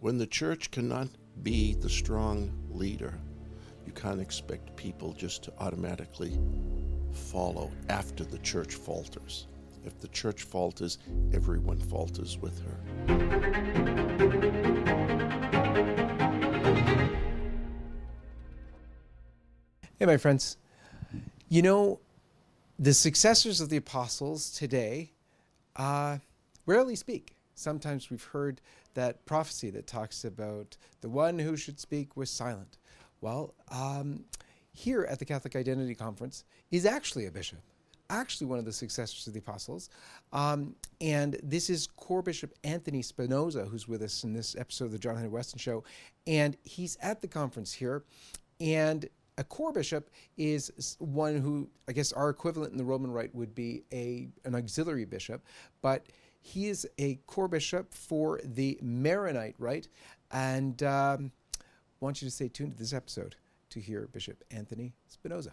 [0.00, 1.08] When the church cannot
[1.42, 3.18] be the strong leader,
[3.84, 6.38] you can't expect people just to automatically
[7.12, 9.46] follow after the church falters.
[9.84, 10.96] If the church falters,
[11.34, 12.76] everyone falters with her.
[19.98, 20.56] Hey, my friends.
[21.50, 22.00] You know,
[22.78, 25.12] the successors of the apostles today
[25.76, 26.20] uh,
[26.64, 27.36] rarely speak.
[27.54, 28.60] Sometimes we've heard
[28.94, 32.78] that prophecy that talks about the one who should speak was silent.
[33.20, 34.24] Well, um,
[34.72, 37.58] here at the Catholic Identity Conference is actually a bishop,
[38.08, 39.90] actually one of the successors of the apostles.
[40.32, 44.98] Um, and this is Chorbishop Anthony Spinosa, who's with us in this episode of the
[44.98, 45.84] John-Henry Westen Show.
[46.26, 48.04] And he's at the conference here.
[48.60, 49.08] And
[49.38, 53.84] a chorbishop is one who, I guess, our equivalent in the Roman Rite would be
[53.92, 55.42] a an auxiliary bishop,
[55.80, 56.06] but
[56.40, 59.88] he is a chorbishop for the Maronite Rite,
[60.30, 61.32] and um,
[62.00, 63.36] want you to stay tuned to this episode
[63.70, 65.52] to hear Bishop Anthony Spinosa.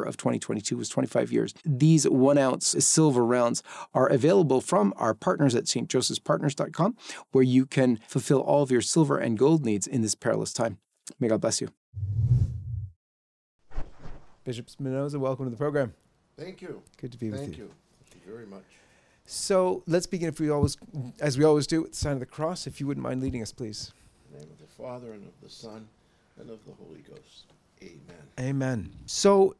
[0.01, 1.53] September of 2022 was 25 years.
[1.65, 3.63] These one ounce silver rounds
[3.93, 6.95] are available from our partners at stjosephspartners.com,
[7.31, 10.77] where you can fulfill all of your silver and gold needs in this perilous time.
[11.19, 11.69] May God bless you.
[14.43, 15.93] Bishop Spinosa, welcome to the program.
[16.37, 16.81] Thank you.
[16.97, 17.63] Good to be Thank with you.
[17.65, 17.71] you.
[18.09, 18.63] Thank you very much.
[19.25, 20.77] So let's begin, if we always,
[21.19, 22.65] as we always do, with the sign of the cross.
[22.65, 23.93] If you wouldn't mind leading us, please.
[24.27, 25.87] In the name of the Father and of the Son
[26.39, 27.53] and of the Holy Ghost.
[27.83, 28.23] Amen.
[28.39, 28.91] Amen.
[29.05, 29.55] So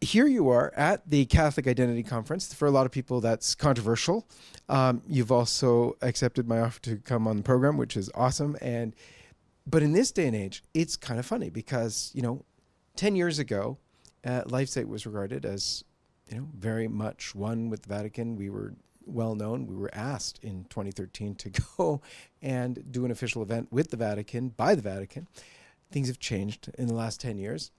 [0.00, 2.52] here you are at the Catholic Identity Conference.
[2.52, 4.26] For a lot of people, that's controversial.
[4.68, 8.56] Um, you've also accepted my offer to come on the program, which is awesome.
[8.60, 8.94] And
[9.66, 12.44] but in this day and age, it's kind of funny because you know,
[12.94, 13.78] ten years ago,
[14.24, 15.84] uh, LifeSite was regarded as
[16.30, 18.36] you know very much one with the Vatican.
[18.36, 18.74] We were
[19.06, 19.66] well known.
[19.66, 22.00] We were asked in 2013 to go
[22.42, 25.26] and do an official event with the Vatican by the Vatican.
[25.90, 27.70] Things have changed in the last 10 years.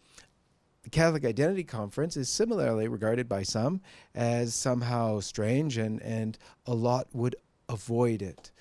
[0.87, 3.81] The Catholic Identity Conference is similarly regarded by some
[4.15, 7.35] as somehow strange, and, and a lot would
[7.67, 8.51] avoid it.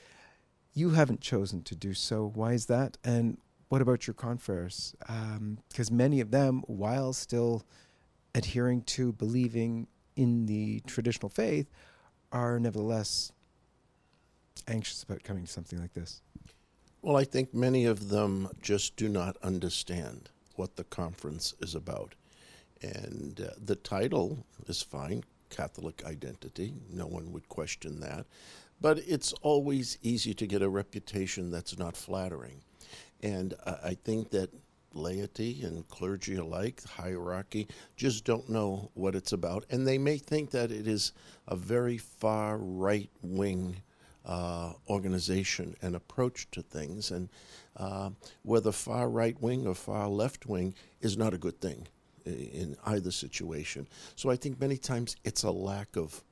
[0.74, 2.32] You haven't chosen to do so.
[2.34, 2.98] Why is that?
[3.04, 3.38] And
[3.68, 4.96] what about your confreres?
[4.98, 7.64] Because um, many of them, while still
[8.34, 9.86] adhering to believing
[10.16, 11.70] in the traditional faith,
[12.32, 13.30] are nevertheless
[14.66, 16.22] anxious about coming to something like this.
[17.02, 22.14] Well, I think many of them just do not understand what the conference is about.
[22.82, 26.74] And uh, the title is fine Catholic identity.
[26.92, 28.26] No one would question that.
[28.80, 32.60] But it's always easy to get a reputation that's not flattering.
[33.22, 34.50] And uh, I think that
[34.92, 39.64] laity and clergy alike, hierarchy, just don't know what it's about.
[39.70, 41.12] And they may think that it is
[41.48, 43.76] a very far right wing
[44.24, 47.10] uh, organization and approach to things.
[47.10, 47.28] And
[47.76, 48.10] uh,
[48.42, 51.86] whether far right wing or far left wing is not a good thing
[52.24, 53.86] in either situation.
[54.16, 56.22] So I think many times it's a lack of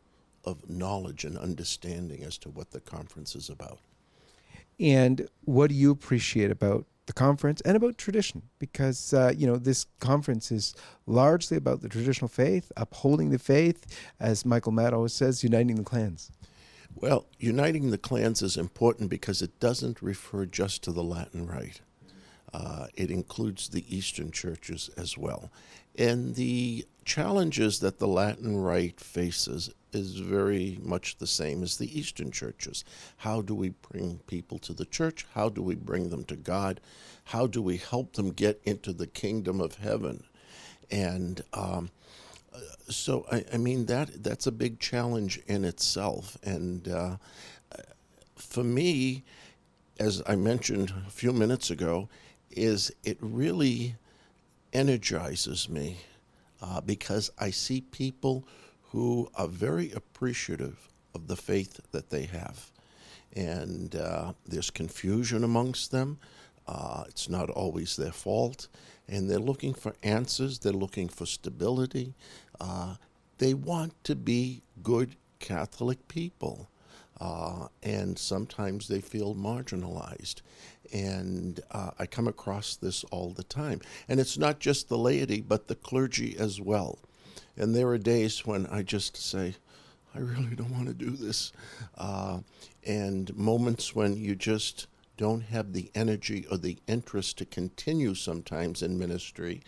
[0.45, 3.79] of knowledge and understanding as to what the conference is about.
[4.79, 8.43] And what do you appreciate about the conference and about tradition?
[8.59, 10.75] Because uh, you know this conference is
[11.07, 13.87] largely about the traditional faith, upholding the faith,
[14.19, 16.31] as Michael Matt always says, uniting the clans.
[16.95, 21.81] Well, uniting the clans is important because it doesn't refer just to the Latin Rite.
[22.53, 25.51] Uh, it includes the Eastern churches as well.
[25.97, 31.99] And the challenges that the Latin Rite faces is very much the same as the
[31.99, 32.85] Eastern churches.
[33.19, 35.27] How do we bring people to the church?
[35.35, 36.81] How do we bring them to God?
[37.25, 40.25] How do we help them get into the kingdom of heaven?
[40.91, 41.91] And um,
[42.89, 46.37] so I, I, mean that that's a big challenge in itself.
[46.43, 47.17] And uh,
[48.37, 49.25] for me,
[49.99, 52.09] as I mentioned a few minutes ago,
[52.51, 53.97] is it really
[54.73, 55.99] energizes me
[56.61, 58.47] uh, because I see people
[58.91, 62.71] who are very appreciative of the faith that they have.
[63.35, 66.19] And uh, there's confusion amongst them.
[66.67, 68.69] Uh, it's not always their fault.
[69.09, 72.15] And they're looking for answers, they're looking for stability.
[72.61, 72.97] Uh,
[73.39, 76.69] they want to be good Catholic people.
[77.21, 80.43] uh, and sometimes they feel marginalized.
[80.93, 83.81] And uh, I come across this all the time.
[84.09, 86.99] And it's not just the laity, but the clergy as well.
[87.57, 89.55] And there are days when I just say,
[90.15, 91.53] I really don't want to do this.
[91.97, 92.41] Uh,
[92.85, 94.87] and moments when you just
[95.17, 99.63] don't have the energy or the interest to continue sometimes in ministry.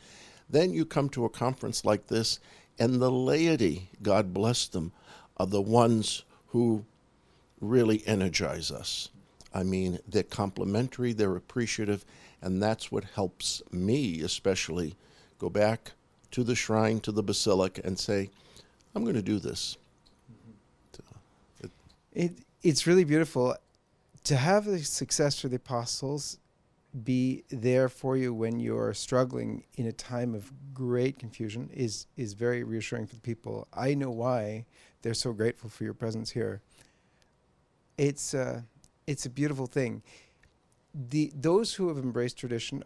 [0.49, 2.41] Then you come to a conference like this,
[2.79, 4.93] and the laity, God bless them,
[5.37, 6.85] are the ones who
[7.61, 9.09] really energize us.
[9.53, 12.05] I mean, they're complimentary, they're appreciative,
[12.43, 14.95] and that's what helps me, especially,
[15.39, 15.93] go back
[16.33, 18.31] to the shrine, to the basilica, and say,
[18.95, 19.77] I'm going to do this.
[22.13, 22.33] It,
[22.63, 23.57] it's really beautiful
[24.27, 26.39] to have the success for the apostles
[27.05, 32.33] be there for you when you're struggling in a time of great confusion is is
[32.33, 33.69] very reassuring for the people.
[33.73, 34.67] I know why
[35.03, 36.61] they're so grateful for your presence here.
[37.99, 38.63] It's uh,
[39.07, 40.03] it's a beautiful thing.
[40.93, 42.83] The those who have embraced tradition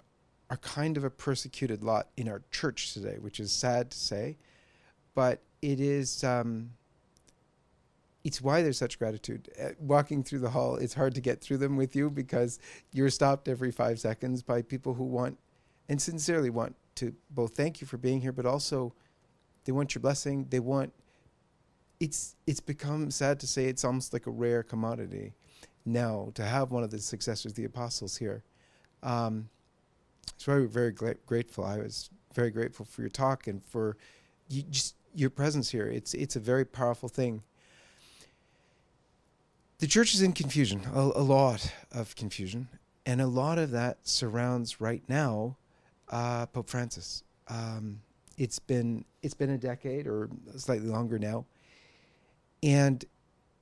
[0.51, 4.37] are kind of a persecuted lot in our church today, which is sad to say,
[5.15, 6.23] but it is.
[6.23, 6.73] Um,
[8.25, 9.49] it's why there's such gratitude.
[9.61, 12.59] Uh, walking through the hall, it's hard to get through them with you because
[12.93, 15.39] you're stopped every five seconds by people who want
[15.89, 18.93] and sincerely want to both thank you for being here, but also
[19.65, 20.47] they want your blessing.
[20.51, 20.93] They want.
[21.99, 25.35] It's it's become sad to say it's almost like a rare commodity
[25.85, 28.43] now to have one of the successors, the apostles here.
[29.03, 29.49] Um,
[30.37, 31.65] so we're very grateful.
[31.65, 33.97] I was very grateful for your talk and for
[34.49, 35.87] you just your presence here.
[35.87, 37.43] It's it's a very powerful thing
[39.81, 42.69] the church is in confusion, a, a, lot of confusion,
[43.07, 45.57] and a lot of that surrounds right now
[46.11, 47.25] uh, Pope Francis.
[47.49, 48.01] Um,
[48.37, 51.47] it's been it's been a decade or slightly longer now,
[52.63, 53.05] and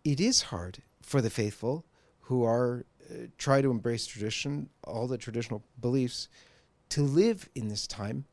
[0.04, 1.84] it is hard for the faithful
[2.22, 6.28] who are uh, try to embrace tradition, all the traditional beliefs,
[6.88, 8.24] to live in this time.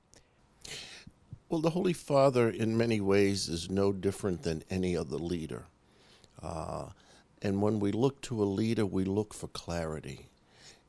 [1.49, 5.65] Well, the Holy Father, in many ways, is no different than any other leader.
[6.41, 6.87] Uh,
[7.45, 10.29] and when we look to a leader, we look for clarity,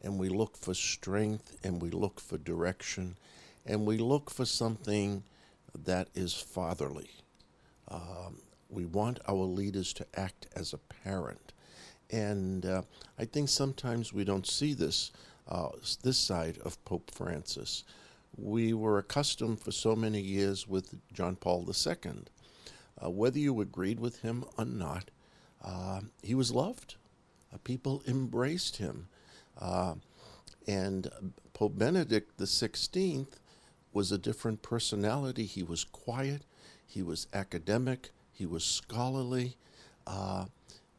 [0.02, 3.18] and we look for strength, and we look for direction,
[3.66, 5.22] and we look for something
[5.84, 7.10] that is fatherly.
[7.88, 11.52] Um, we want our leaders to act as a parent.
[12.10, 12.82] And uh,
[13.18, 15.12] I think sometimes we don't see this,
[15.46, 15.68] uh,
[16.02, 17.84] this side of Pope Francis.
[18.34, 22.12] We were accustomed for so many years with John Paul II.
[22.98, 25.10] Uh, whether you agreed with him or not,
[25.66, 26.94] uh, he was loved.
[27.52, 29.08] Uh, people embraced him.
[29.60, 29.94] Uh,
[30.66, 31.10] and
[31.52, 33.26] Pope Benedict XVI
[33.92, 35.46] was a different personality.
[35.46, 36.42] He was quiet,
[36.86, 39.56] he was academic, he was scholarly,
[40.06, 40.46] uh,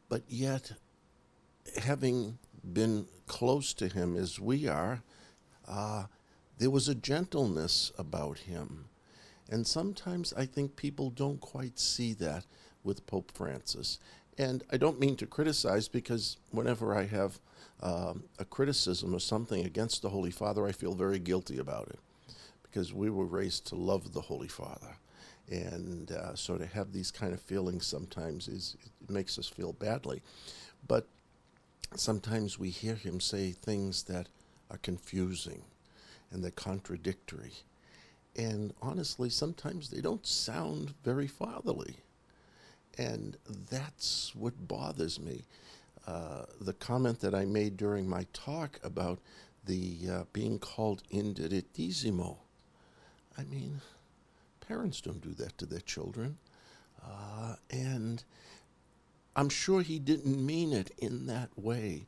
[0.10, 0.74] but yet,
[1.81, 2.40] having
[2.74, 5.04] been close to him as we are,
[5.68, 6.06] uh,
[6.58, 8.86] there was a gentleness about him.
[9.50, 12.46] And sometimes I think people don't quite see that
[12.84, 14.00] with Pope Francis.
[14.38, 17.39] And I don't mean to criticize because whenever I have
[17.81, 22.00] um, a criticism or something against the Holy Father, I feel very guilty about it
[22.63, 24.98] because we were raised to love the Holy Father.
[25.50, 29.74] And uh, so to have these kind of feelings sometimes is it makes us feel
[29.74, 30.22] badly.
[30.88, 31.07] But
[31.95, 34.28] sometimes we hear him say things that
[34.69, 35.64] are confusing
[36.31, 37.54] and they're contradictory.
[38.35, 41.97] And honestly, sometimes they don't sound very fatherly.
[42.97, 43.37] And
[43.69, 45.44] that's what bothers me.
[46.07, 49.19] Uh, the comment that I made during my talk about
[49.66, 52.37] the uh, being called indirettissimo.
[53.37, 53.81] I mean,
[54.68, 56.37] parents don't do that to their children.
[57.06, 58.23] Uh, and
[59.35, 62.06] I'm sure he didn't mean it in that way,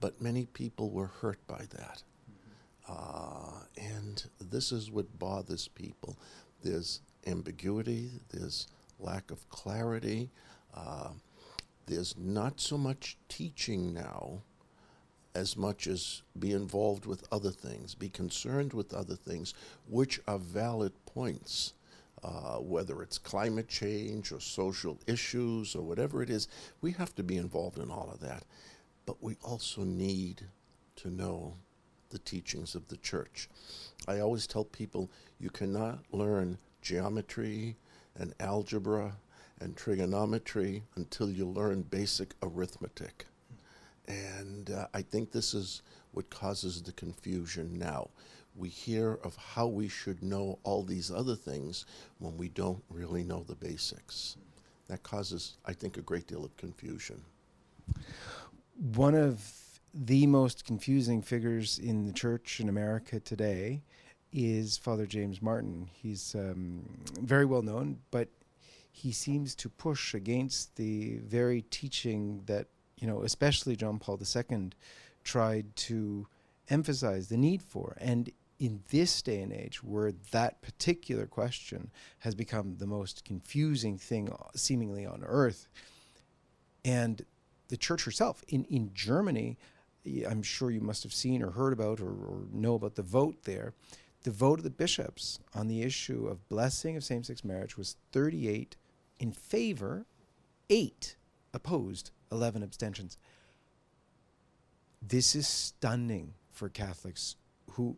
[0.00, 2.02] but many people were hurt by that.
[2.88, 6.16] Uh, and this is what bothers people.
[6.62, 8.66] There's ambiguity, there's
[8.98, 10.30] lack of clarity.
[10.74, 11.10] Uh,
[11.86, 14.42] there's not so much teaching now
[15.34, 19.52] as much as be involved with other things, be concerned with other things,
[19.88, 21.74] which are valid points.
[22.22, 26.48] Uh, whether it's climate change or social issues or whatever it is,
[26.80, 28.44] we have to be involved in all of that.
[29.04, 30.46] But we also need
[30.96, 31.56] to know
[32.08, 33.50] the teachings of the church.
[34.08, 37.76] I always tell people you cannot learn geometry
[38.16, 39.16] and algebra
[39.60, 43.26] and trigonometry until you learn basic arithmetic.
[44.06, 48.10] And uh, I think this is what causes the confusion now.
[48.56, 51.86] We hear of how we should know all these other things
[52.18, 54.36] when we don't really know the basics.
[54.88, 57.20] That causes, I think, a great deal of confusion.
[58.94, 59.42] One of
[59.92, 63.82] the most confusing figures in the church in America today
[64.34, 65.88] is Father James Martin.
[65.92, 66.82] He's um,
[67.20, 68.28] very well known, but
[68.90, 72.66] he seems to push against the very teaching that,
[72.98, 74.70] you know, especially John Paul II
[75.22, 76.26] tried to
[76.68, 77.96] emphasize the need for.
[78.00, 83.98] And in this day and age, where that particular question has become the most confusing
[83.98, 85.68] thing seemingly on earth,
[86.84, 87.24] and
[87.68, 89.58] the church herself in, in Germany,
[90.28, 93.44] I'm sure you must have seen or heard about or, or know about the vote
[93.44, 93.72] there.
[94.24, 97.96] The vote of the bishops on the issue of blessing of same sex marriage was
[98.12, 98.76] 38
[99.20, 100.06] in favor,
[100.70, 101.16] 8
[101.52, 103.18] opposed, 11 abstentions.
[105.06, 107.36] This is stunning for Catholics
[107.72, 107.96] who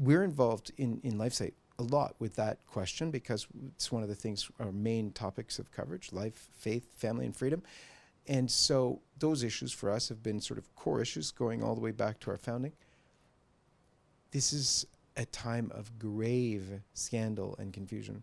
[0.00, 4.14] we're involved in, in LifeSite a lot with that question because it's one of the
[4.14, 7.62] things, our main topics of coverage life, faith, family, and freedom.
[8.26, 11.80] And so those issues for us have been sort of core issues going all the
[11.80, 12.72] way back to our founding.
[14.30, 18.22] This is a time of grave scandal and confusion.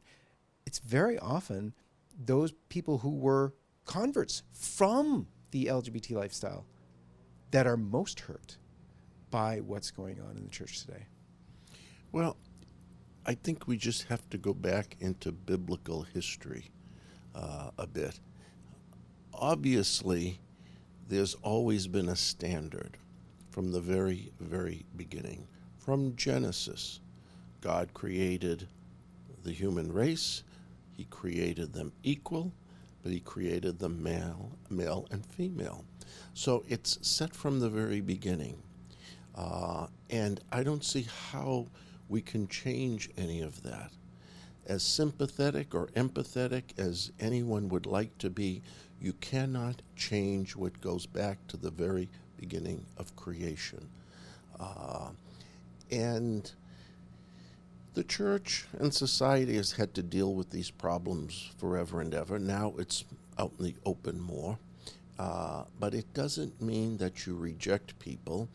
[0.65, 1.73] It's very often
[2.25, 3.53] those people who were
[3.85, 6.65] converts from the LGBT lifestyle
[7.51, 8.57] that are most hurt
[9.29, 11.05] by what's going on in the church today.
[12.11, 12.37] Well,
[13.25, 16.71] I think we just have to go back into biblical history
[17.33, 18.19] uh, a bit
[19.41, 20.39] obviously,
[21.07, 22.97] there's always been a standard
[23.49, 25.47] from the very, very beginning.
[25.83, 26.99] From Genesis,
[27.59, 28.67] God created
[29.43, 30.43] the human race,
[30.95, 32.51] He created them equal,
[33.01, 35.83] but He created them male, male and female.
[36.35, 38.61] So it's set from the very beginning.
[39.33, 41.65] Uh, and I don't see how
[42.09, 43.89] we can change any of that.
[44.67, 48.61] As sympathetic or empathetic as anyone would like to be,
[49.01, 52.07] you cannot change what goes back to the very
[52.37, 53.89] beginning of creation.
[54.59, 55.09] Uh,
[55.91, 56.51] and
[57.93, 62.39] the church and society has had to deal with these problems forever and ever.
[62.39, 63.03] Now it's
[63.37, 64.57] out in the open more.
[65.19, 68.49] Uh, but it doesn't mean that you reject people.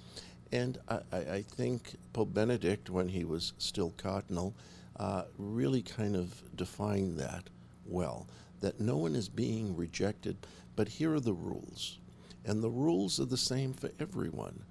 [0.51, 4.53] And I, I, think Pope Benedict, when he was still cardinal,
[4.97, 7.45] uh, really kind of defined that
[7.85, 8.27] well
[8.61, 10.37] that no one is being rejected,
[10.75, 11.99] but here are the rules.
[12.45, 14.65] And the rules are the same for everyone.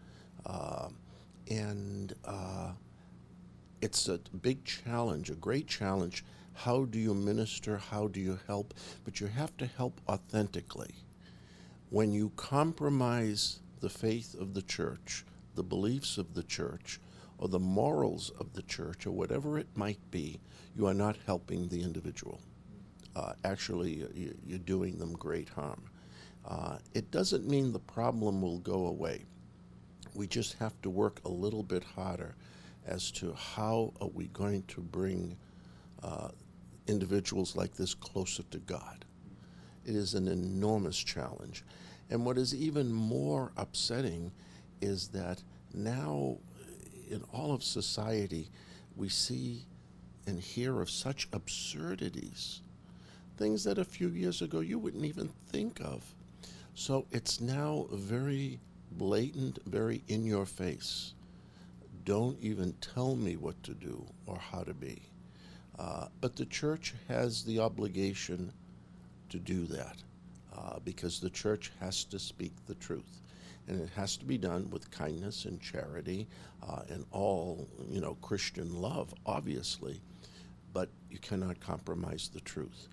[0.46, 0.90] Uh,
[1.50, 2.72] and uh,
[3.82, 6.24] it's a big challenge, a great challenge.
[6.54, 7.78] How do you minister?
[7.78, 8.74] How do you help?
[9.04, 10.96] But you have to help authentically.
[11.90, 15.26] When you compromise the faith of the church,
[15.56, 17.00] the beliefs of the church,
[17.38, 20.40] or the morals of the church, or whatever it might be,
[20.76, 22.40] you are not helping the individual
[23.16, 24.06] uh, actually
[24.46, 25.84] you're doing them great harm.
[26.48, 29.24] Uh, it doesn't mean the problem will go away.
[30.16, 32.36] We just have to work a little bit harder
[32.86, 35.38] as to how are we going to bring
[36.04, 36.30] uh,
[36.88, 39.06] individuals like this closer to God.
[39.86, 41.64] It is an enormous challenge.
[42.10, 44.32] And what is even more upsetting
[44.82, 45.44] is that
[45.74, 46.38] now
[47.10, 48.50] in all of society,
[48.96, 49.66] we see
[50.28, 52.62] and hear of such absurdities
[53.38, 56.04] things that a few years ago you wouldn't even think of.
[56.74, 58.60] So it's now very
[58.92, 61.14] blatant, very in your face.
[62.04, 65.02] Don't even tell me what to do or how to be.
[65.78, 68.52] Uh, but the church has the obligation
[69.30, 69.98] to do that
[70.56, 73.22] uh, because the church has to speak the truth.
[73.68, 76.28] And it has to be done with kindness and charity
[76.68, 80.00] uh, and all, you know, Christian love, obviously.
[80.72, 82.90] But you cannot compromise the truth.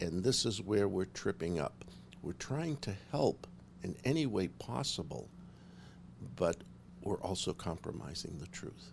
[0.00, 1.84] And this is where we're tripping up.
[2.22, 3.46] We're trying to help
[3.86, 5.30] in any way possible,
[6.34, 6.56] but
[7.02, 8.92] we're also compromising the truth.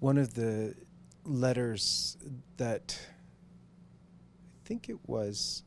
[0.00, 0.74] One of the
[1.24, 2.18] letters
[2.56, 2.98] that
[4.64, 5.62] I think it was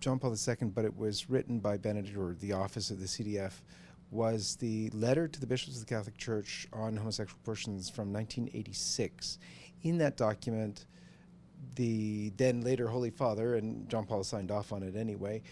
[0.00, 3.52] John Paul II, but it was written by Benedict or the office of the CDF,
[4.10, 9.38] was the letter to the bishops of the Catholic Church on homosexual persons from 1986.
[9.82, 10.86] In that document,
[11.74, 15.42] the then later Holy Father, and John Paul signed off on it anyway,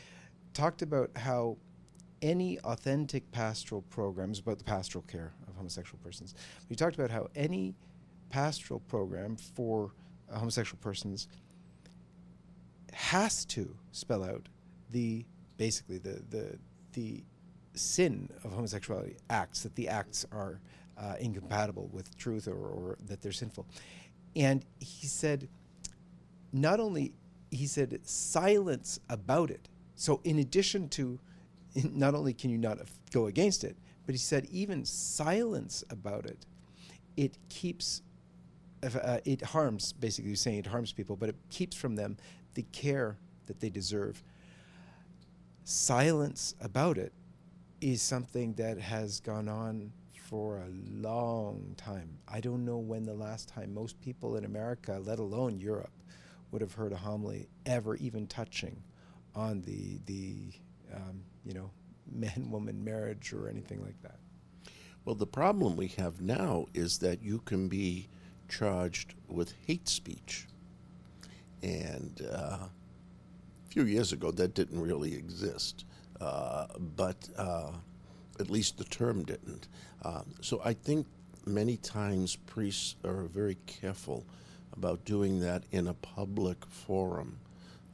[0.54, 1.56] talked about how
[2.22, 6.34] any authentic pastoral programs about the pastoral care of homosexual persons.
[6.70, 7.74] We talked about how any
[8.30, 9.92] pastoral program for
[10.32, 11.28] uh, homosexual persons
[12.92, 14.48] has to spell out
[14.90, 15.24] the
[15.58, 16.58] basically the the
[16.92, 17.22] the
[17.74, 20.60] sin of homosexuality acts that the acts are
[20.96, 23.66] uh, incompatible with truth or, or that they're sinful
[24.36, 25.48] and he said
[26.52, 27.12] not only
[27.54, 29.68] he said silence about it.
[29.94, 31.18] So in addition to
[31.92, 32.78] not only can you not
[33.12, 36.46] go against it, but he said even silence about it,
[37.16, 38.02] it keeps,
[38.82, 42.16] uh, it harms, basically, saying it harms people, but it keeps from them
[42.54, 44.22] the care that they deserve.
[45.64, 47.12] Silence about it
[47.80, 52.18] is something that has gone on for a long time.
[52.26, 55.92] I don't know when the last time most people in America, let alone Europe,
[56.50, 58.82] would have heard a homily ever even touching
[59.34, 60.52] on the the
[60.94, 61.70] um, you know
[62.12, 64.18] man woman marriage or anything like that.
[65.04, 68.08] Well, the problem we have now is that you can be
[68.48, 70.46] charged with hate speech.
[71.62, 72.70] And uh, a
[73.68, 75.84] few years ago, that didn't really exist.
[76.20, 77.72] Uh, but uh,
[78.40, 79.68] at least the term didn't.
[80.02, 81.06] Um, so I think
[81.46, 84.24] many times priests are very careful
[84.76, 87.38] about doing that in a public forum,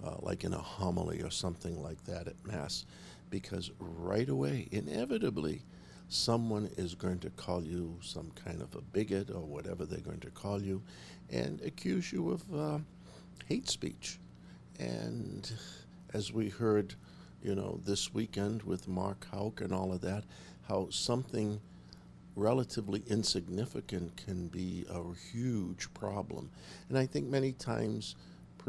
[0.04, 2.84] uh, like in a homily or something like that at Mass,
[3.30, 5.62] because right away, inevitably,
[6.08, 10.20] someone is going to call you some kind of a bigot or whatever they're going
[10.20, 10.82] to call you
[11.30, 12.78] and accuse you of uh,
[13.46, 14.18] hate speech.
[14.78, 15.50] And
[16.12, 16.94] as we heard,
[17.42, 20.24] you know, this weekend with Mark Houck and all of that,
[20.66, 21.60] how something
[22.36, 25.02] relatively insignificant can be a
[25.32, 26.50] huge problem.
[26.88, 28.16] And I think many times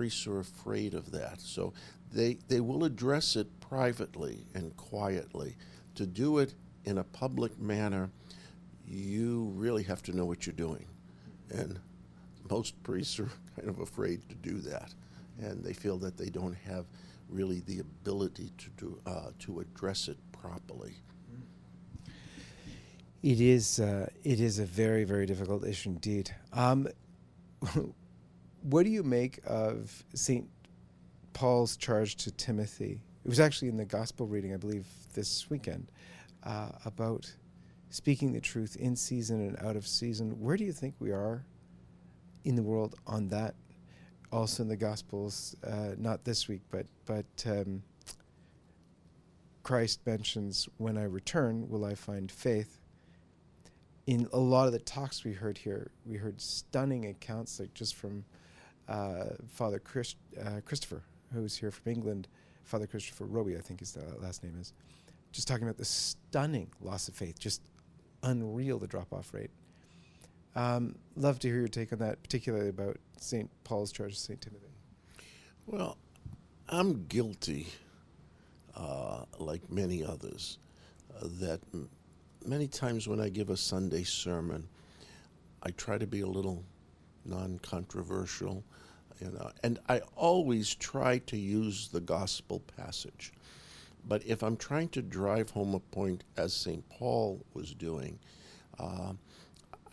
[0.02, 1.40] priests are afraid of that.
[1.40, 1.74] So
[2.12, 5.56] they, they will address it privately and quietly.
[5.94, 6.56] To do it
[6.86, 8.10] in a public manner,
[8.88, 10.88] you really have to know what you're doing.
[11.52, 11.80] And
[12.50, 14.92] most priests are kind of afraid to do that.
[15.40, 16.88] And they feel that they don't have
[17.30, 20.96] really the ability to, do, uh, to address it properly.
[23.22, 26.36] It is uh, it is a very very difficult issue indeed.
[26.54, 26.88] Um,
[28.62, 30.48] what do you make of Saint
[31.34, 33.02] Paul's charge to Timothy?
[33.24, 35.92] It was actually in the gospel reading, I believe, this weekend,
[36.44, 37.32] uh, about
[37.90, 40.40] speaking the truth in season and out of season.
[40.40, 41.46] Where do you think we are
[42.44, 43.56] in the world on that?
[44.32, 47.84] Also in the Gospels, uh, not this week, but but um,
[49.62, 52.80] Christ mentions, "When I return, will I find faith?"
[54.08, 57.96] in a lot of the talks we heard here, we heard stunning accounts, like just
[57.96, 58.26] from
[58.92, 61.02] uh, Father Christ, uh, Christopher,
[61.34, 62.28] who's here from England,
[62.64, 64.74] Father Christopher Roby, I think his uh, last name is,
[65.32, 67.62] just talking about the stunning loss of faith, just
[68.24, 69.52] unreal the drop off rate.
[70.56, 73.50] Um, love to hear your take on that, particularly about St.
[73.64, 74.42] Paul's charge to St.
[74.42, 74.68] Timothy.
[75.66, 75.98] Well,
[76.68, 77.68] I'm guilty,
[78.76, 80.58] uh, like many others,
[81.16, 81.90] uh, that m-
[82.46, 84.68] many times when I give a Sunday sermon,
[85.64, 86.66] I try to be a little
[87.24, 88.64] non-controversial,
[89.22, 93.32] you know, and I always try to use the gospel passage.
[94.08, 96.88] But if I'm trying to drive home a point, as St.
[96.90, 98.18] Paul was doing,
[98.80, 99.14] uh,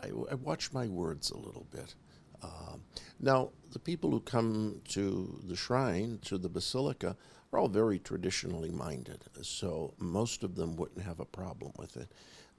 [0.03, 1.95] I, I watch my words a little bit.
[2.43, 2.83] Um,
[3.21, 7.17] now, the people who come to the shrine, to the basilica,
[7.53, 12.13] are all very traditionally minded, so most of them wouldn't have a problem with it.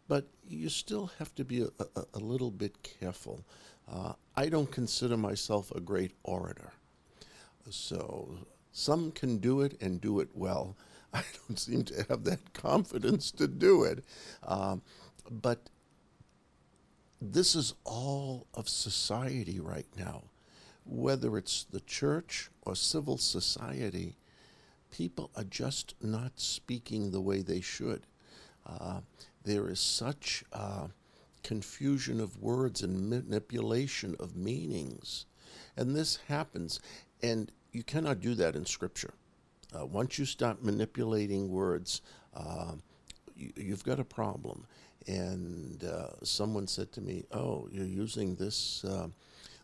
[0.08, 3.46] But you still have to be a, a, a little bit careful.
[3.92, 6.72] Uh, I don't consider myself a great orator,
[7.70, 8.38] so
[8.72, 10.78] some can do it and do it well.
[11.14, 14.04] I don't seem to have that confidence to do it.
[14.44, 14.82] Um,
[15.30, 15.70] but
[17.22, 20.24] this is all of society right now.
[20.86, 24.16] Whether it's the church or civil society,
[24.92, 28.08] people are just not speaking the way they should.
[28.66, 29.02] Uh,
[29.44, 30.88] there is such uh,
[31.44, 35.26] confusion of words and manipulation of meanings.
[35.78, 36.80] And this happens,
[37.22, 39.14] and you cannot do that in Scripture.
[39.78, 42.02] Uh, once you start manipulating words,
[42.36, 42.74] uh,
[43.36, 44.66] you, you've got a problem.
[45.08, 49.08] And uh, someone said to me, "Oh, you're using this uh,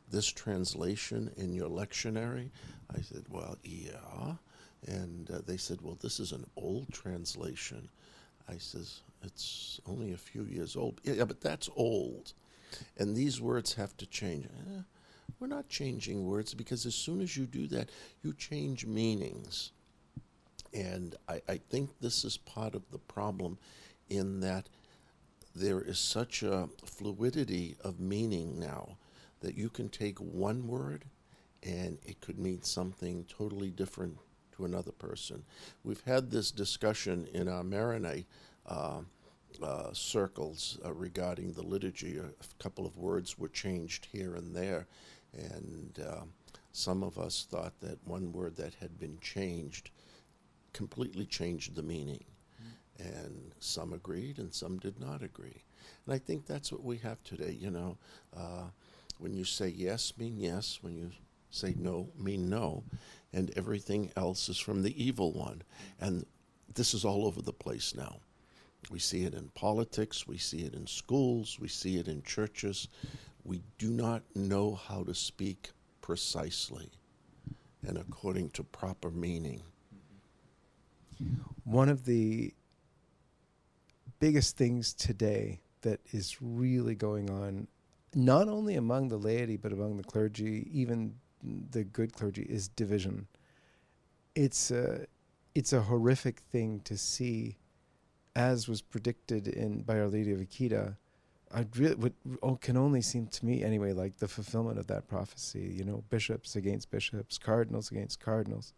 [0.09, 2.49] this translation in your lectionary?"
[2.95, 4.35] I said, "Well, yeah."
[4.87, 7.89] And uh, they said, "Well, this is an old translation."
[8.47, 12.33] I says, "It's only a few years old." Yeah, but that's old,
[12.97, 14.45] and these words have to change.
[14.45, 14.81] Eh,
[15.39, 17.89] we're not changing words because as soon as you do that,
[18.23, 19.71] you change meanings.
[20.73, 23.57] And I, I think this is part of the problem
[24.09, 24.69] in that
[25.55, 28.97] there is such a fluidity of meaning now
[29.39, 31.05] that you can take one word
[31.63, 34.17] and it could mean something totally different
[34.55, 35.43] to another person.
[35.83, 38.27] We've had this discussion in our Maronite
[38.67, 39.01] uh,
[39.61, 42.17] uh, circles uh, regarding the liturgy.
[42.17, 44.87] A couple of words were changed here and there,
[45.33, 46.23] and uh,
[46.71, 49.91] some of us thought that one word that had been changed
[50.73, 52.23] completely changed the meaning.
[52.97, 55.63] And some agreed and some did not agree.
[56.05, 57.57] And I think that's what we have today.
[57.59, 57.97] You know,
[58.35, 58.65] uh,
[59.17, 60.79] when you say yes, mean yes.
[60.81, 61.11] When you
[61.49, 62.83] say no, mean no.
[63.33, 65.63] And everything else is from the evil one.
[65.99, 66.25] And
[66.73, 68.19] this is all over the place now.
[68.89, 72.87] We see it in politics, we see it in schools, we see it in churches.
[73.43, 75.71] We do not know how to speak
[76.01, 76.89] precisely
[77.87, 79.61] and according to proper meaning.
[81.63, 82.53] One of the
[84.19, 87.67] biggest things today that is really going on,
[88.13, 91.15] not only among the laity, but among the clergy, even
[91.71, 93.27] the good clergy, is division.
[94.33, 95.05] It's a,
[95.53, 97.57] it's a horrific thing to see,
[98.35, 100.97] as was predicted in by Our Lady of Akita.
[101.53, 105.07] I really would oh, can only seem to me anyway like the fulfillment of that
[105.07, 105.73] prophecy.
[105.77, 108.73] You know, bishops against bishops, cardinals against cardinals.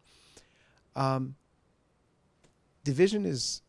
[0.95, 1.35] Um,
[2.83, 3.61] division is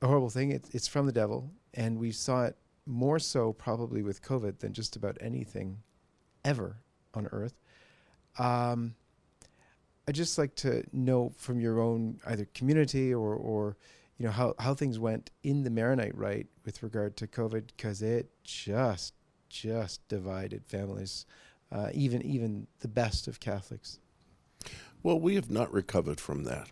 [0.00, 0.52] a horrible thing.
[0.52, 4.72] It, it's from the devil, and we saw it more so probably with COVID than
[4.72, 5.78] just about anything
[6.44, 6.76] ever
[7.14, 7.54] on earth.
[8.38, 8.94] Um,
[10.06, 13.76] I'd just like to know from your own either community or, or
[14.22, 18.02] you know how, how things went in the Maronite rite with regard to COVID because
[18.02, 19.14] it just
[19.48, 21.26] just divided families,
[21.72, 23.98] uh, even even the best of Catholics.
[25.02, 26.68] Well, we have not recovered from that,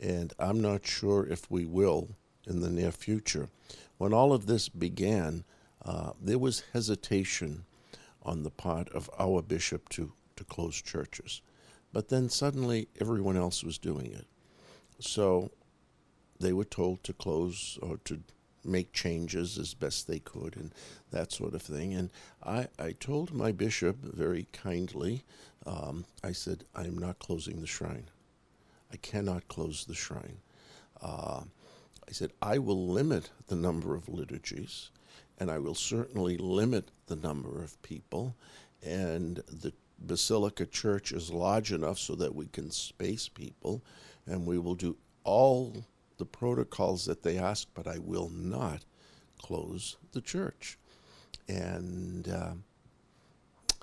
[0.00, 2.08] and I'm not sure if we will
[2.44, 3.50] in the near future.
[3.98, 5.44] When all of this began,
[5.84, 7.66] uh, there was hesitation
[8.24, 11.40] on the part of our bishop to, to close churches.
[11.92, 14.26] But then suddenly everyone else was doing it.
[14.98, 15.52] So
[16.40, 18.20] they were told to close or to
[18.64, 20.72] make changes as best they could and
[21.10, 21.94] that sort of thing.
[21.94, 22.10] And
[22.42, 25.24] I, I told my bishop very kindly,
[25.66, 28.10] um, I said, I am not closing the shrine.
[28.92, 30.38] I cannot close the shrine.
[31.00, 31.42] Uh,
[32.08, 34.90] I said, I will limit the number of liturgies,
[35.38, 38.34] and I will certainly limit the number of people.
[38.82, 43.82] And the Basilica Church is large enough so that we can space people,
[44.26, 45.84] and we will do all
[46.20, 48.84] the protocols that they ask, but I will not
[49.38, 50.78] close the church.
[51.48, 52.52] And uh,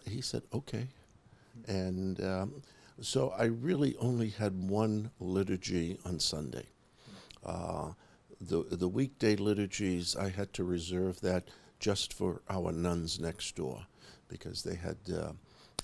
[0.06, 0.88] he said, okay.
[1.68, 2.62] And um,
[3.02, 6.68] so I really only had one liturgy on Sunday.
[7.44, 7.92] Uh,
[8.40, 11.48] the the weekday liturgies I had to reserve that
[11.80, 13.88] just for our nuns next door
[14.28, 15.32] because they had uh,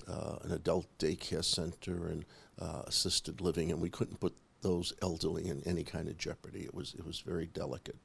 [0.08, 2.24] uh, an adult daycare center and
[2.60, 6.62] uh, assisted living, and we couldn't put those elderly in any kind of jeopardy.
[6.62, 7.98] It was it was very delicate.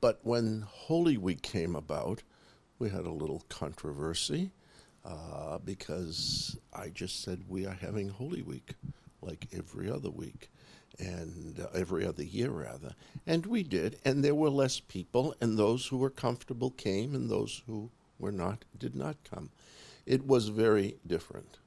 [0.00, 2.22] But when Holy Week came about,
[2.78, 4.50] we had a little controversy
[5.04, 8.74] uh, because I just said we are having Holy Week
[9.22, 10.50] like every other week
[10.98, 12.94] and uh, every other year rather
[13.26, 17.30] and we did and there were less people and those who were comfortable came and
[17.30, 19.50] those who were not did not come
[20.06, 21.58] it was very different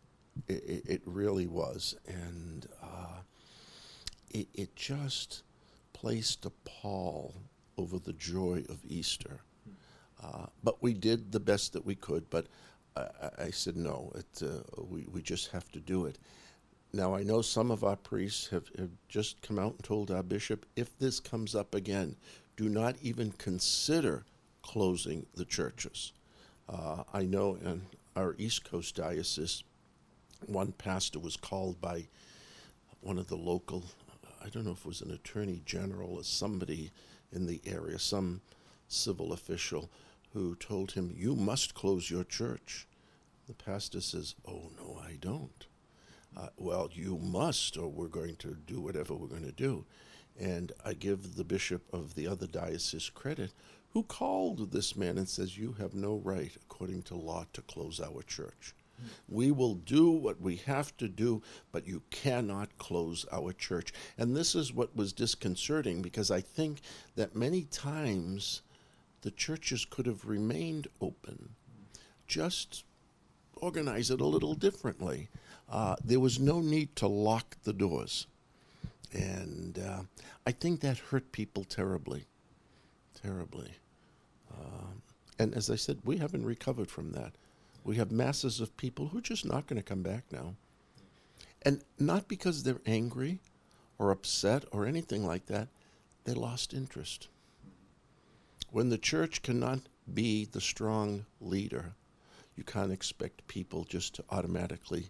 [0.47, 1.95] it, it, really was.
[2.07, 3.21] And uh,
[4.31, 5.43] it, it just
[5.93, 7.33] placed a pall
[7.77, 9.41] over the joy of easter.
[10.23, 12.47] Uh, but we did the best that we could but
[12.95, 16.17] I, I said no it, uh, we, we just have to do it.
[16.95, 20.21] Now, I know some of our priests have, have just come out and told our
[20.21, 22.15] bishop if this comes up again,
[22.55, 24.25] do not even consider
[24.61, 26.13] closing the churches.
[26.69, 27.81] Uh, I know in
[28.15, 29.63] our East Coast diocese,
[30.49, 32.07] one pastor was called by
[33.01, 33.83] one of the local,
[34.43, 36.91] I don't know if it was an attorney general or somebody
[37.31, 38.41] in the area, some
[38.87, 39.89] civil official,
[40.33, 42.87] who told him, You must close your church.
[43.47, 45.67] The pastor says, Oh, no, I don't
[46.35, 49.85] uh, well, you must, or we're going to do whatever we're going to do.
[50.39, 53.51] And I give the bishop of the other diocese credit,
[53.91, 57.99] who called this man and says, You have no right, according to law, to close
[57.99, 58.73] our church.
[59.27, 63.93] We will do what we have to do, but you cannot close our church.
[64.17, 66.81] And this is what was disconcerting because I think
[67.15, 68.61] that many times
[69.21, 71.49] the churches could have remained open,
[72.27, 72.83] just
[73.55, 75.29] organize it a little differently
[75.69, 78.27] uh, there was no need to lock the doors.
[79.11, 80.03] And uh,
[80.45, 82.25] I think that hurt people terribly,
[83.21, 83.71] terribly.
[84.53, 85.01] Um,
[85.39, 87.33] and as I said, we haven't recovered from that.
[87.83, 90.55] We have masses of people who are just not going to come back now.
[91.61, 93.39] And not because they're angry
[93.97, 95.67] or upset or anything like that,
[96.23, 97.27] they lost interest.
[98.71, 99.81] When the church cannot
[100.13, 101.93] be the strong leader,
[102.55, 105.09] you can't expect people just to automatically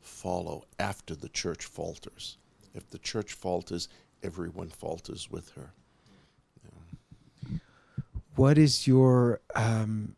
[0.00, 2.36] follow after the church falters.
[2.74, 3.88] If the church falters,
[4.22, 5.72] everyone falters with her.
[8.34, 10.16] What is your um,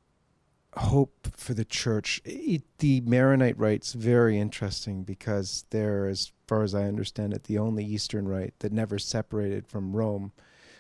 [0.76, 2.20] hope for the church?
[2.24, 7.58] It, the Maronite rite's very interesting because they're, as far as I understand it, the
[7.58, 10.32] only Eastern rite that never separated from Rome.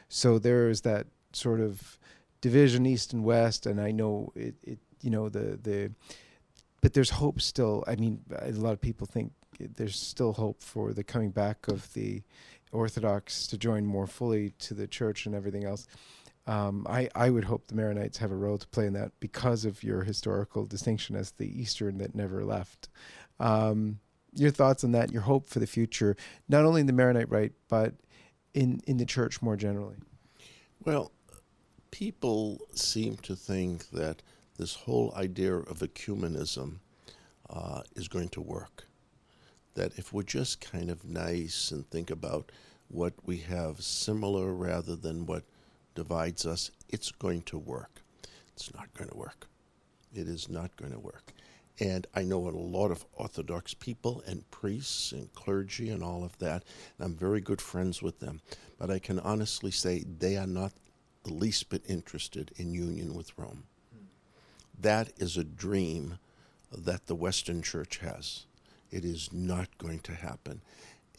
[0.08, 1.98] So there is that sort of
[2.40, 4.54] division east and west, and I know it.
[4.62, 5.92] it you know the the,
[6.80, 7.84] but there's hope still.
[7.86, 11.92] I mean, a lot of people think there's still hope for the coming back of
[11.92, 12.22] the
[12.72, 15.86] Orthodox to join more fully to the church and everything else.
[16.46, 19.64] Um, I, I would hope the Maronites have a role to play in that because
[19.64, 22.88] of your historical distinction as the Eastern that never left.
[23.40, 24.00] Um,
[24.34, 26.16] your thoughts on that, your hope for the future,
[26.48, 27.94] not only in the Maronite rite, but
[28.52, 29.96] in, in the church more generally?
[30.84, 31.12] Well,
[31.90, 34.22] people seem to think that
[34.56, 36.78] this whole idea of ecumenism
[37.50, 38.86] uh, is going to work.
[39.74, 42.52] That if we're just kind of nice and think about
[42.88, 45.44] what we have similar rather than what
[45.94, 48.02] divides us, it's going to work.
[48.54, 49.46] It's not going to work.
[50.14, 51.32] It is not going to work.
[51.80, 56.38] And I know a lot of Orthodox people and priests and clergy and all of
[56.38, 56.62] that.
[57.00, 58.40] I'm very good friends with them.
[58.78, 60.72] But I can honestly say they are not
[61.24, 63.64] the least bit interested in union with Rome.
[64.78, 66.18] That is a dream
[66.70, 68.44] that the Western Church has.
[68.90, 70.60] It is not going to happen.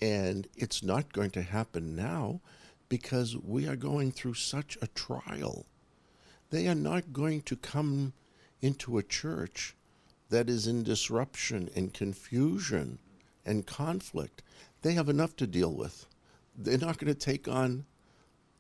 [0.02, 2.40] And it's not going to happen now
[2.89, 5.65] because we are going through such a trial.
[6.50, 8.13] They are not going to come
[8.62, 9.76] into a church
[10.30, 13.00] that is in disruption and confusion
[13.45, 14.41] and conflict.
[14.82, 16.06] They have enough to deal with.
[16.58, 17.86] They're not going to take on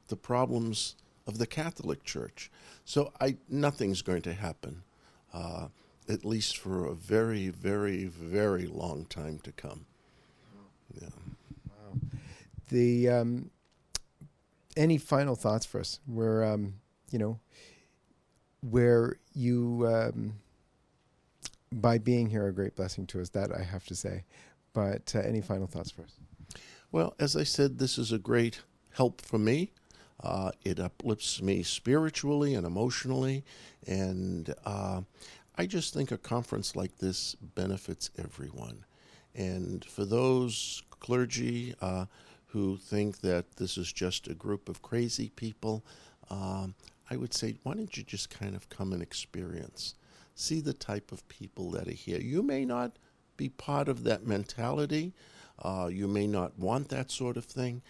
[0.07, 2.51] the problems of the Catholic Church.
[2.83, 4.83] So I, nothing's going to happen,
[5.33, 5.67] uh,
[6.07, 9.85] at least for a very, very, very long time to come.
[10.93, 11.09] Yeah.
[11.67, 11.99] Wow.
[12.69, 13.51] The um,
[14.75, 15.99] any final thoughts for us?
[16.05, 16.75] Where um,
[17.11, 17.39] you know,
[18.61, 20.33] where you um,
[21.71, 23.29] by being here a great blessing to us.
[23.29, 24.23] That I have to say.
[24.73, 26.19] But uh, any final thoughts for us?
[26.91, 28.61] Well, as I said, this is a great
[28.91, 29.71] help for me.
[30.21, 33.43] Uh, it uplifts me spiritually and emotionally,
[33.85, 35.01] and uh,
[35.55, 38.85] I just think a conference like this benefits everyone.
[39.33, 42.05] And for those clergy uh,
[42.55, 45.83] who think that this is just a group of crazy people,
[46.29, 46.73] um,
[47.11, 49.95] I would say, why don't you just kind of come and experience?
[50.35, 52.21] See the type of people that are here.
[52.21, 52.93] You may not
[53.35, 55.13] be part of that mentality,
[55.59, 57.81] uh, you may not want that sort of thing,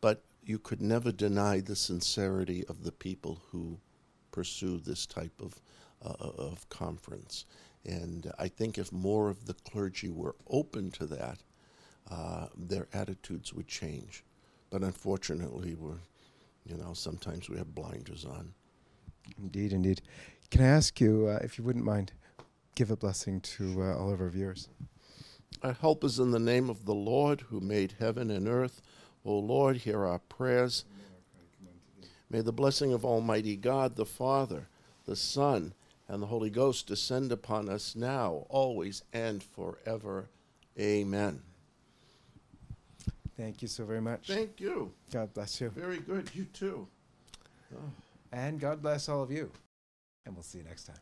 [0.00, 3.80] but you could never deny the sincerity of the people who
[4.30, 5.60] pursue this type of,
[6.00, 7.44] uh, of conference.
[7.84, 11.42] And I think if more of the clergy were open to that,
[12.10, 14.24] uh, their attitudes would change.
[14.70, 16.00] But unfortunately, we're,
[16.64, 18.52] you know, sometimes we have blinders on.
[19.38, 20.02] Indeed, indeed.
[20.50, 22.12] Can I ask you, uh, if you wouldn't mind,
[22.74, 24.68] give a blessing to uh, all of our viewers?
[25.62, 28.82] Our help is in the name of the Lord who made heaven and earth.
[29.24, 30.84] O Lord, hear our prayers.
[32.28, 34.68] May the blessing of Almighty God, the Father,
[35.04, 35.74] the Son,
[36.08, 40.28] and the Holy Ghost descend upon us now, always, and forever.
[40.78, 41.42] Amen.
[43.36, 44.28] Thank you so very much.
[44.28, 44.92] Thank you.
[45.12, 45.70] God bless you.
[45.70, 46.30] Very good.
[46.34, 46.86] You too.
[48.32, 49.50] And God bless all of you.
[50.26, 50.98] And we'll see you next time.